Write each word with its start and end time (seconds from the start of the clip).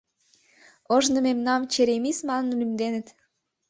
Ожно 0.93 1.19
мемнам 1.25 1.61
черемис 1.71 2.17
манын 2.29 2.51
лӱмденыт. 2.59 3.07